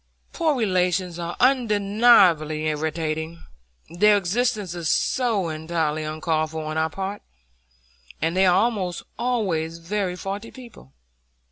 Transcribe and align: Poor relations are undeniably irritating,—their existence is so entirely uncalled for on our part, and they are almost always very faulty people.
Poor 0.33 0.55
relations 0.55 1.19
are 1.19 1.35
undeniably 1.39 2.65
irritating,—their 2.65 4.17
existence 4.17 4.73
is 4.73 4.89
so 4.89 5.49
entirely 5.49 6.03
uncalled 6.03 6.49
for 6.49 6.63
on 6.65 6.75
our 6.75 6.89
part, 6.89 7.21
and 8.19 8.35
they 8.35 8.47
are 8.47 8.55
almost 8.63 9.03
always 9.19 9.77
very 9.77 10.15
faulty 10.15 10.49
people. 10.49 10.91